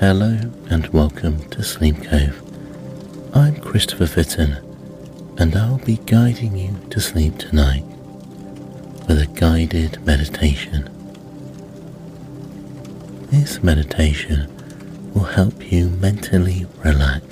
[0.00, 0.38] Hello
[0.70, 2.42] and welcome to Sleep Cove.
[3.36, 4.56] I'm Christopher Fitton
[5.36, 7.84] and I'll be guiding you to sleep tonight
[9.06, 10.88] with a guided meditation.
[13.30, 14.50] This meditation
[15.12, 17.22] will help you mentally relax,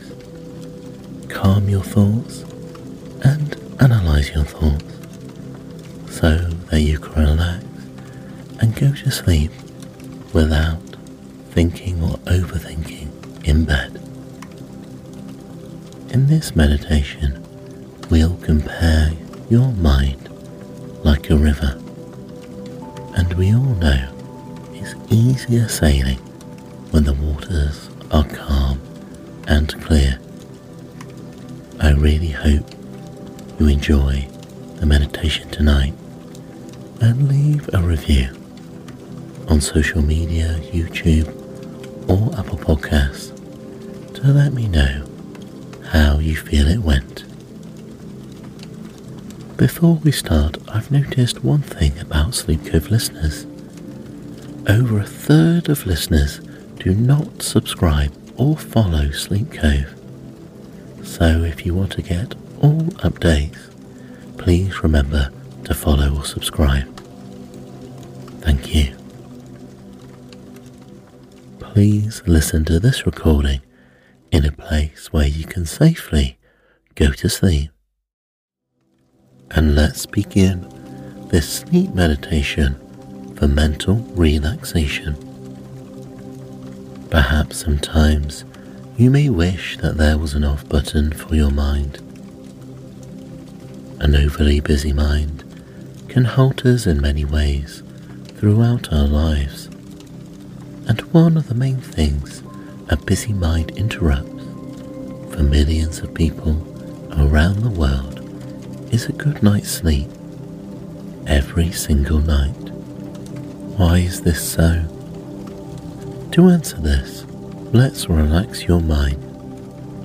[1.30, 2.42] calm your thoughts,
[3.24, 4.94] and analyze your thoughts
[6.14, 7.64] so that you can relax
[8.60, 9.52] and go to sleep
[10.34, 10.87] without
[11.58, 13.08] thinking or overthinking
[13.44, 13.92] in bed.
[16.14, 17.44] In this meditation,
[18.10, 19.10] we'll compare
[19.50, 20.28] your mind
[21.02, 21.76] like a river,
[23.16, 24.08] and we all know
[24.74, 26.18] it's easier sailing
[26.92, 28.80] when the waters are calm
[29.48, 30.16] and clear.
[31.80, 32.70] I really hope
[33.58, 34.28] you enjoy
[34.76, 35.94] the meditation tonight
[37.00, 38.28] and leave a review
[39.48, 41.34] on social media, YouTube,
[42.08, 43.34] or Apple Podcasts
[44.14, 45.06] to let me know
[45.90, 47.24] how you feel it went.
[49.56, 53.46] Before we start, I've noticed one thing about Sleep Cove listeners.
[54.68, 56.40] Over a third of listeners
[56.78, 59.94] do not subscribe or follow Sleep Cove.
[61.02, 63.70] So if you want to get all updates,
[64.38, 65.30] please remember
[65.64, 66.94] to follow or subscribe.
[68.40, 68.97] Thank you.
[71.78, 73.60] Please listen to this recording
[74.32, 76.36] in a place where you can safely
[76.96, 77.70] go to sleep.
[79.52, 80.68] And let's begin
[81.30, 82.74] this sleep meditation
[83.36, 85.14] for mental relaxation.
[87.10, 88.44] Perhaps sometimes
[88.96, 91.98] you may wish that there was an off button for your mind.
[94.00, 95.44] An overly busy mind
[96.08, 97.84] can halt us in many ways
[98.36, 99.68] throughout our lives.
[100.88, 102.42] And one of the main things
[102.88, 104.44] a busy mind interrupts
[105.34, 106.56] for millions of people
[107.20, 108.20] around the world
[108.92, 110.08] is a good night's sleep
[111.26, 112.70] every single night.
[113.76, 114.82] Why is this so?
[116.32, 117.26] To answer this,
[117.72, 119.24] let's relax your mind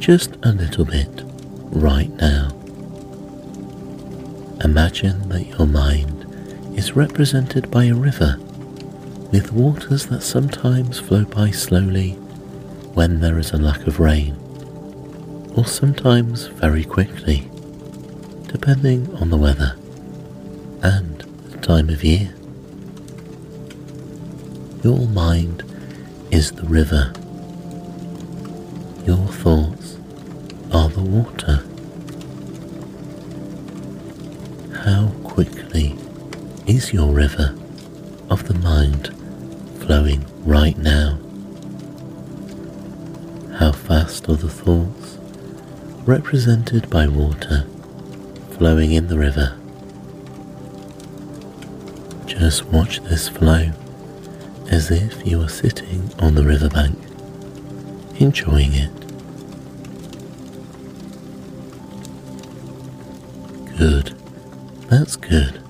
[0.02, 1.24] just a little bit
[1.72, 2.50] right now.
[4.64, 6.26] Imagine that your mind
[6.78, 8.38] is represented by a river
[9.34, 12.12] with waters that sometimes flow by slowly
[12.94, 14.36] when there is a lack of rain,
[15.56, 17.50] or sometimes very quickly,
[18.44, 19.76] depending on the weather
[20.84, 22.32] and the time of year.
[24.84, 25.64] Your mind
[26.30, 27.12] is the river.
[29.04, 29.98] Your thoughts
[30.72, 31.64] are the water.
[34.84, 35.98] How quickly
[36.68, 37.56] is your river
[38.30, 39.10] of the mind
[39.86, 41.18] flowing right now?
[43.58, 45.18] How fast are the thoughts
[46.06, 47.68] represented by water
[48.52, 49.58] flowing in the river?
[52.26, 53.72] Just watch this flow
[54.70, 56.98] as if you are sitting on the riverbank,
[58.20, 58.90] enjoying it.
[63.78, 64.16] Good,
[64.90, 65.63] that's good.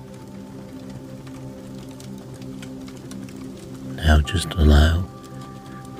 [4.04, 5.04] Now just allow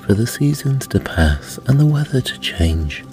[0.05, 3.03] for the seasons to pass and the weather to change,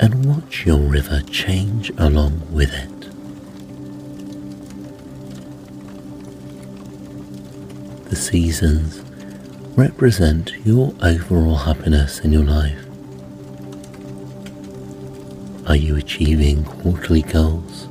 [0.00, 2.90] and watch your river change along with it.
[8.10, 9.04] The seasons
[9.76, 12.84] represent your overall happiness in your life.
[15.68, 17.86] Are you achieving quarterly goals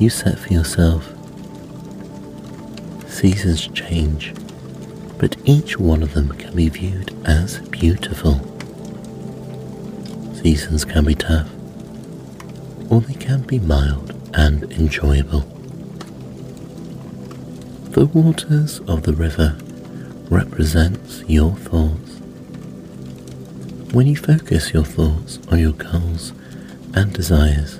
[0.00, 1.12] you set for yourself?
[3.06, 4.34] Seasons change
[5.20, 8.40] but each one of them can be viewed as beautiful.
[10.34, 11.50] Seasons can be tough,
[12.88, 15.40] or they can be mild and enjoyable.
[17.90, 19.58] The waters of the river
[20.30, 22.12] represents your thoughts.
[23.92, 26.32] When you focus your thoughts on your goals
[26.94, 27.78] and desires,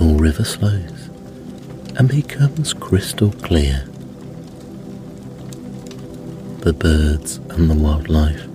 [0.00, 1.10] your river slows
[1.98, 3.89] and becomes crystal clear
[6.60, 8.46] the birds and the wildlife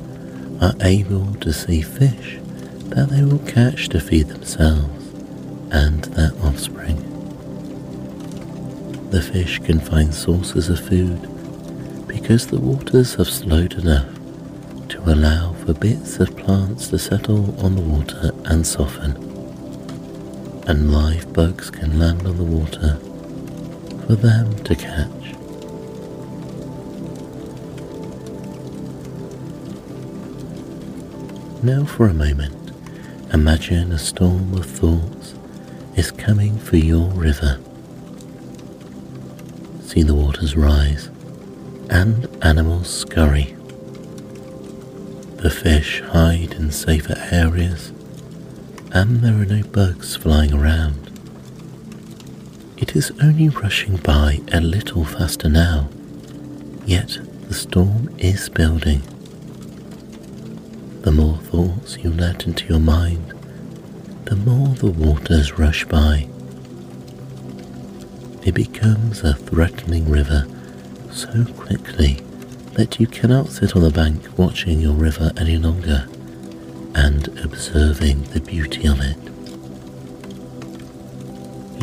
[0.62, 2.38] are able to see fish
[2.90, 5.08] that they will catch to feed themselves
[5.72, 6.98] and their offspring.
[9.10, 11.20] The fish can find sources of food
[12.08, 14.14] because the waters have slowed enough
[14.90, 19.14] to allow for bits of plants to settle on the water and soften,
[20.68, 22.98] and live bugs can land on the water
[24.06, 25.36] for them to catch.
[31.66, 32.72] Now, for a moment,
[33.34, 35.34] imagine a storm of thoughts
[35.96, 37.60] is coming for your river.
[39.82, 41.10] See the waters rise
[41.90, 43.56] and animals scurry.
[45.38, 47.92] The fish hide in safer areas,
[48.92, 51.10] and there are no bugs flying around.
[52.78, 55.90] It is only rushing by a little faster now,
[56.86, 57.18] yet
[57.48, 59.02] the storm is building.
[61.06, 63.32] The more thoughts you let into your mind,
[64.24, 66.28] the more the waters rush by.
[68.44, 70.48] It becomes a threatening river
[71.12, 72.22] so quickly
[72.74, 76.08] that you cannot sit on the bank watching your river any longer
[76.96, 79.18] and observing the beauty of it.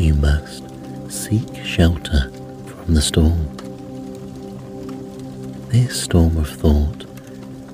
[0.01, 0.65] You must
[1.09, 2.29] seek shelter
[2.67, 3.57] from the storm.
[5.69, 7.07] This storm of thought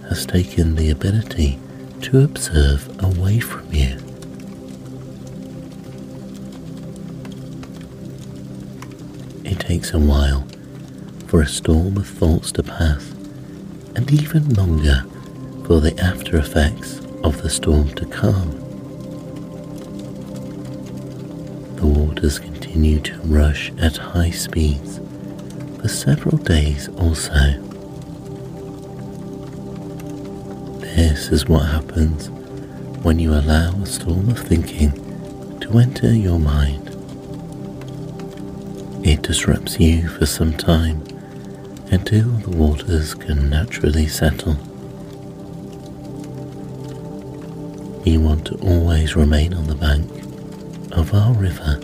[0.08, 1.58] has taken the ability
[2.02, 3.96] to observe away from you.
[9.44, 10.46] It takes a while
[11.26, 13.10] for a storm of thoughts to pass,
[13.94, 15.05] and even longer
[15.66, 18.50] for the after effects of the storm to calm.
[21.76, 25.00] The waters continue to rush at high speeds
[25.81, 27.68] for several days or so.
[30.99, 32.29] This is what happens
[33.05, 34.91] when you allow a storm of thinking
[35.61, 36.89] to enter your mind.
[39.06, 41.05] It disrupts you for some time
[41.93, 44.55] until the waters can naturally settle.
[48.05, 50.11] We want to always remain on the bank
[50.91, 51.81] of our river,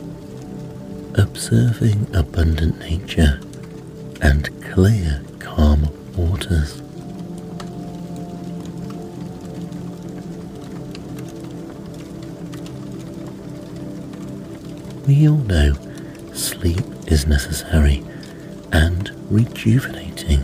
[1.15, 3.39] observing abundant nature
[4.21, 6.84] and clear, calm waters.
[15.07, 15.75] We all know
[16.33, 18.03] sleep is necessary
[18.73, 20.41] and rejuvenating.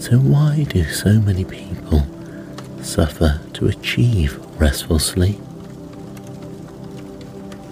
[0.00, 2.06] So, why do so many people
[2.80, 5.38] suffer to achieve restful sleep?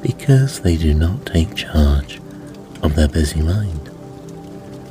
[0.03, 2.21] Because they do not take charge
[2.83, 3.91] of their busy mind,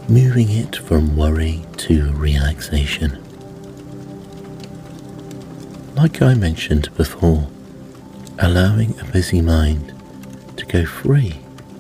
[0.10, 3.22] moving it from worry to relaxation.
[5.96, 7.48] Like I mentioned before,
[8.40, 9.94] allowing a busy mind
[10.72, 11.38] go free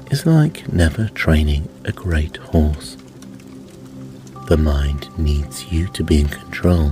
[0.09, 2.97] is like never training a great horse.
[4.49, 6.91] The mind needs you to be in control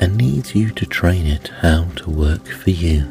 [0.00, 3.08] and needs you to train it how to work for you.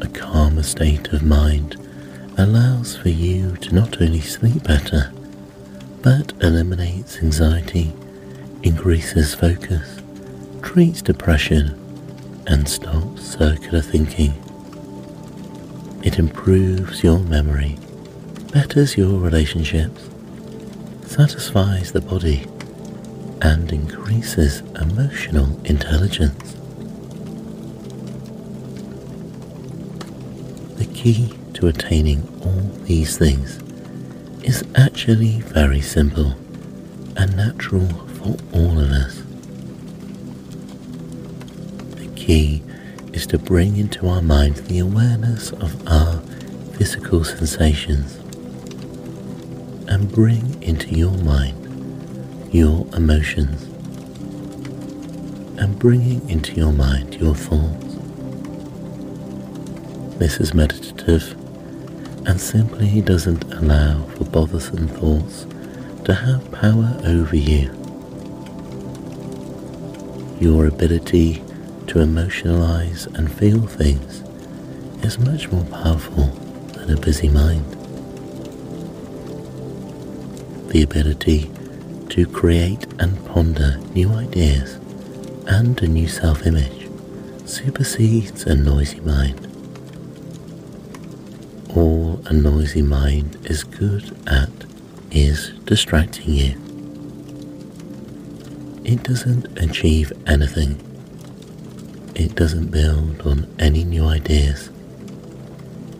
[0.00, 1.74] A calmer state of mind
[2.38, 5.12] allows for you to not only sleep better,
[6.02, 7.92] but eliminates anxiety,
[8.62, 10.00] increases focus,
[10.62, 11.82] treats depression,
[12.46, 14.32] and stops circular thinking.
[16.02, 17.78] It improves your memory,
[18.52, 20.08] betters your relationships,
[21.04, 22.46] satisfies the body,
[23.42, 26.54] and increases emotional intelligence.
[30.76, 33.58] The key to attaining all these things
[34.44, 36.36] is actually very simple
[37.16, 39.25] and natural for all of us.
[42.26, 42.60] Key
[43.12, 46.18] is to bring into our mind the awareness of our
[46.76, 48.16] physical sensations
[49.88, 51.54] and bring into your mind
[52.52, 53.62] your emotions
[55.60, 57.94] and bringing into your mind your thoughts.
[60.18, 61.30] This is meditative
[62.26, 65.46] and simply doesn't allow for bothersome thoughts
[66.04, 67.70] to have power over you.
[70.40, 71.45] Your ability
[71.88, 74.22] to emotionalize and feel things
[75.04, 76.24] is much more powerful
[76.74, 77.64] than a busy mind.
[80.70, 81.50] The ability
[82.10, 84.74] to create and ponder new ideas
[85.46, 86.88] and a new self image
[87.44, 89.42] supersedes a noisy mind.
[91.76, 94.50] All a noisy mind is good at
[95.10, 96.62] is distracting you.
[98.84, 100.80] It doesn't achieve anything
[102.16, 104.70] it doesn't build on any new ideas.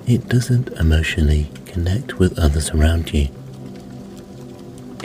[0.06, 3.28] It doesn't emotionally connect with others around you.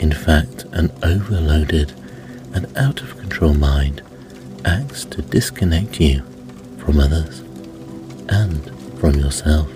[0.00, 1.92] In fact, an overloaded
[2.54, 4.00] and out of control mind
[4.64, 6.22] acts to disconnect you
[6.78, 7.40] from others
[8.30, 8.64] and
[8.98, 9.68] from yourself.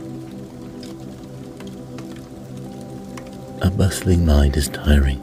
[3.61, 5.21] A bustling mind is tiring,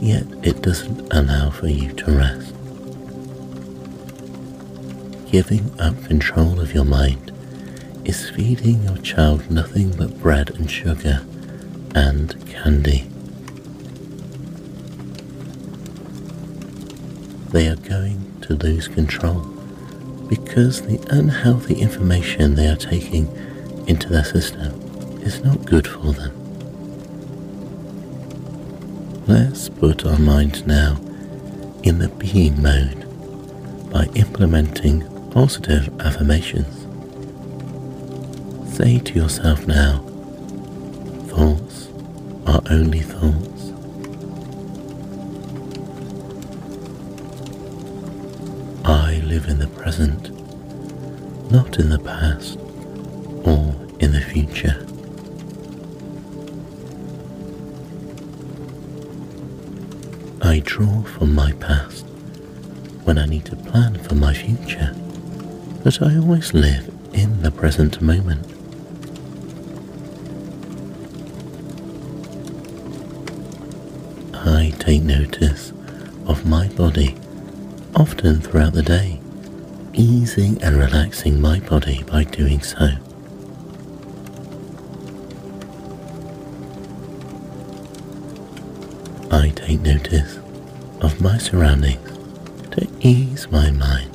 [0.00, 2.57] yet it doesn't allow for you to rest.
[5.30, 7.30] Giving up control of your mind
[8.04, 11.22] is feeding your child nothing but bread and sugar
[11.94, 13.06] and candy.
[17.50, 19.40] They are going to lose control
[20.28, 23.26] because the unhealthy information they are taking
[23.86, 24.80] into their system
[25.22, 26.32] is not good for them.
[29.26, 30.96] Let's put our mind now
[31.82, 33.04] in the being mode
[33.90, 35.02] by implementing
[35.38, 36.74] positive affirmations.
[38.76, 40.00] Say to yourself now,
[41.28, 41.90] thoughts
[42.44, 43.70] are only thoughts.
[48.84, 50.32] I live in the present,
[51.52, 52.58] not in the past
[53.46, 54.84] or in the future.
[60.42, 62.04] I draw from my past
[63.04, 64.92] when I need to plan for my future,
[65.88, 68.46] but I always live in the present moment.
[74.34, 75.72] I take notice
[76.26, 77.16] of my body
[77.96, 79.18] often throughout the day,
[79.94, 82.90] easing and relaxing my body by doing so.
[89.30, 90.38] I take notice
[91.00, 92.10] of my surroundings
[92.72, 94.07] to ease my mind.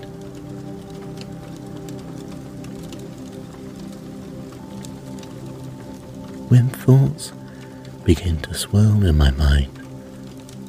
[6.53, 7.33] When thoughts
[8.03, 9.71] begin to swirl in my mind,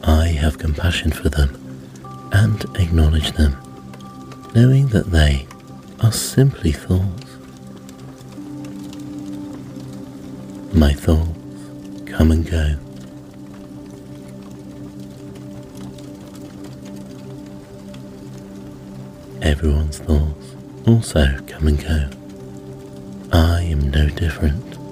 [0.02, 1.50] I have compassion for them
[2.32, 3.54] and acknowledge them,
[4.54, 5.46] knowing that they
[6.00, 7.36] are simply thoughts.
[10.72, 11.38] My thoughts
[12.06, 12.76] come and go
[19.42, 20.54] Everyone's thoughts
[20.86, 22.08] also come and go.
[23.34, 24.83] I am no different.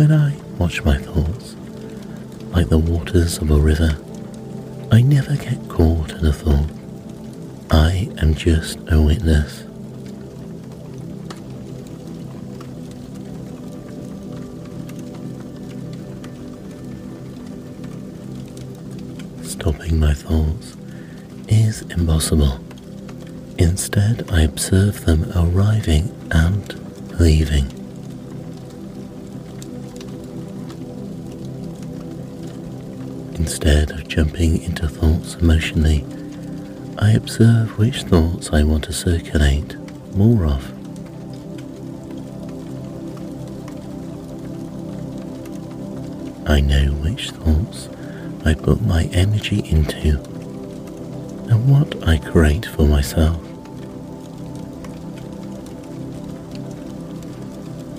[0.00, 1.56] When I watch my thoughts,
[2.54, 3.98] like the waters of a river,
[4.90, 6.70] I never get caught in a thought.
[7.70, 9.64] I am just a witness.
[19.44, 20.78] stopping my thoughts
[21.48, 22.58] is impossible.
[23.58, 27.79] Instead, I observe them arriving and leaving.
[33.50, 36.06] Instead of jumping into thoughts emotionally,
[36.98, 39.74] I observe which thoughts I want to circulate
[40.14, 40.70] more of.
[46.48, 47.88] I know which thoughts
[48.44, 50.20] I put my energy into
[51.50, 53.42] and what I create for myself.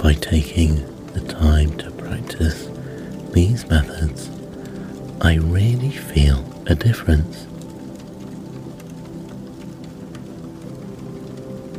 [0.02, 0.76] By taking
[1.08, 2.70] the time to practice
[3.34, 4.30] these methods,
[5.24, 7.46] I really feel a difference.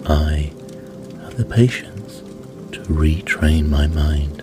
[0.09, 0.53] I
[1.23, 2.21] have the patience
[2.71, 4.39] to retrain my mind.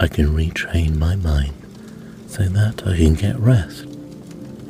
[0.00, 1.52] I can retrain my mind
[2.26, 3.84] so that I can get rest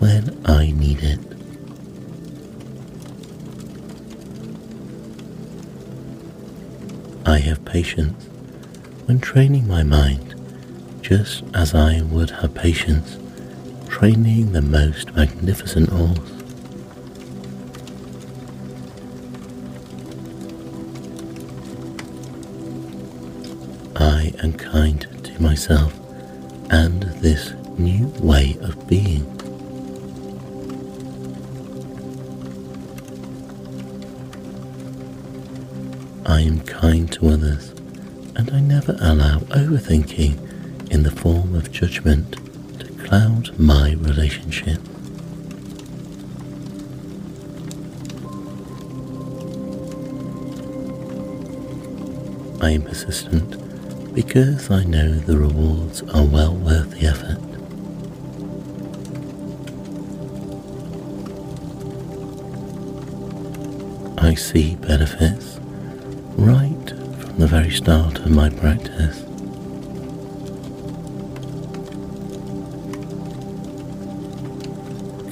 [0.00, 1.20] when I need it.
[7.24, 8.28] I have patience
[9.08, 10.34] when training my mind
[11.00, 13.16] just as I would have patience
[13.88, 16.18] training the most magnificent horse.
[23.96, 25.98] I am kind to myself
[26.68, 29.24] and this new way of being.
[36.26, 37.77] I am kind to others
[38.38, 42.32] and I never allow overthinking in the form of judgment
[42.78, 44.78] to cloud my relationship.
[52.62, 57.38] I am persistent because I know the rewards are well worth the effort.
[64.18, 65.58] I see benefits
[66.36, 66.97] right
[67.38, 69.20] the very start of my practice.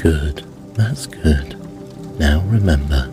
[0.01, 0.45] Good,
[0.75, 1.57] that's good.
[2.21, 3.11] Now remember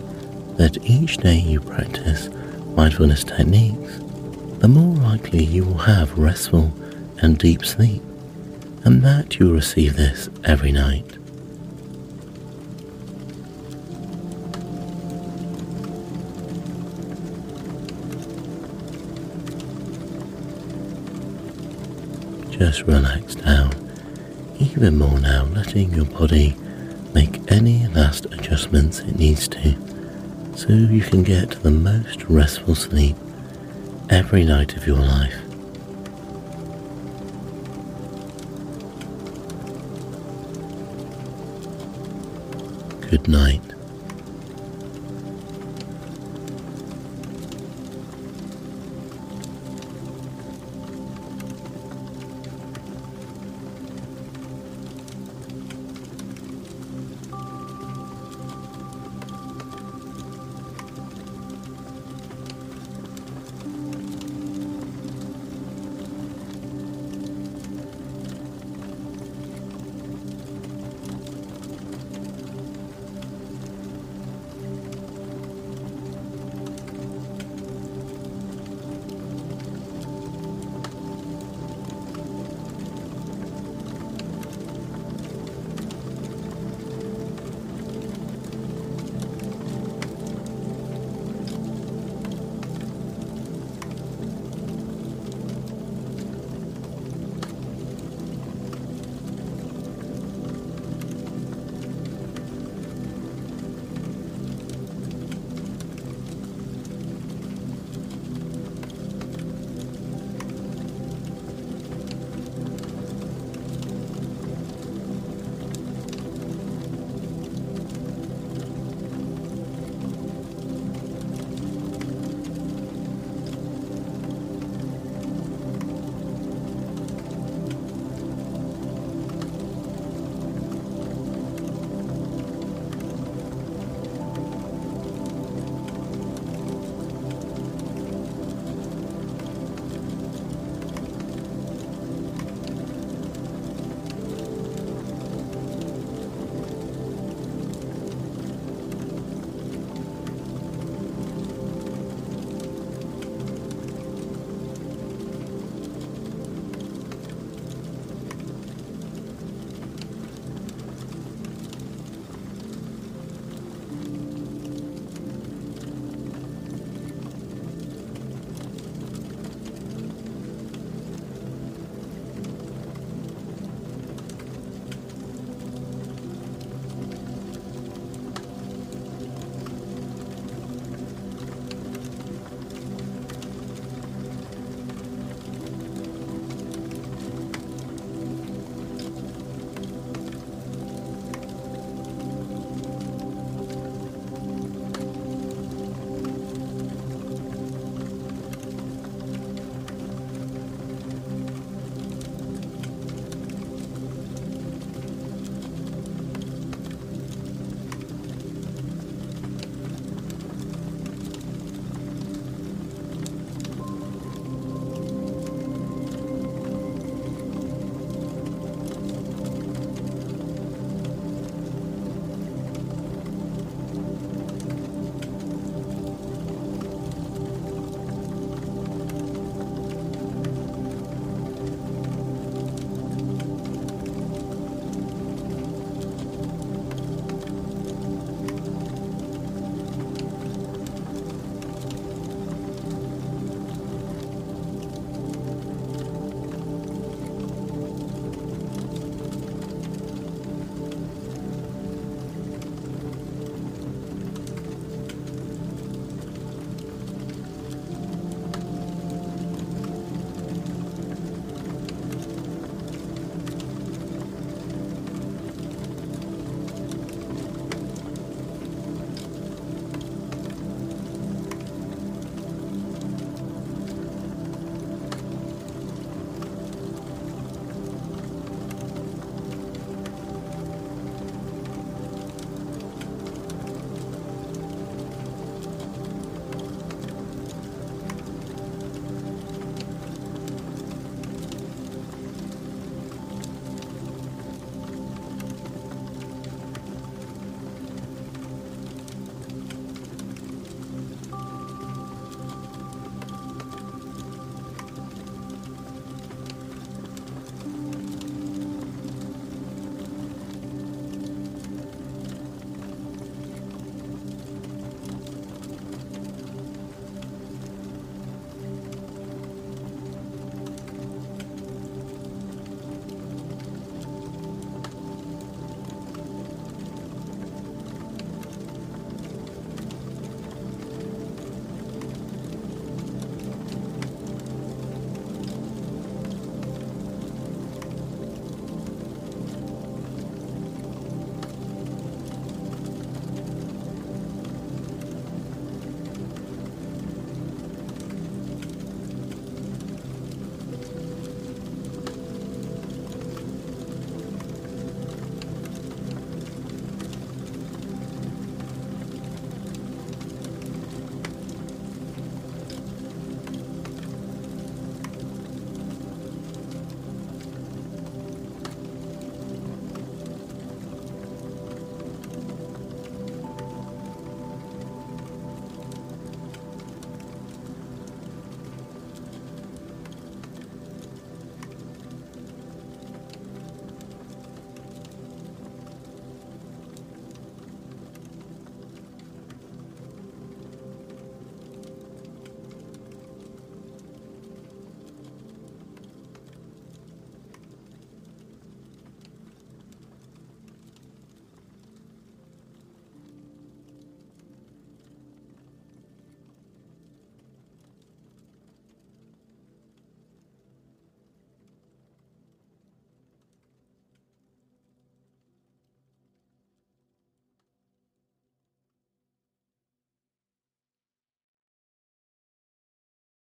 [0.58, 2.30] that each day you practice
[2.76, 3.98] mindfulness techniques,
[4.60, 6.72] the more likely you will have restful
[7.18, 8.04] and deep sleep,
[8.86, 11.18] and that you will receive this every night.
[22.64, 23.74] Just relax down
[24.58, 26.56] even more now, letting your body
[27.14, 29.76] make any last adjustments it needs to
[30.56, 33.18] so you can get the most restful sleep
[34.10, 35.42] every night of your life.
[43.10, 43.63] Good night.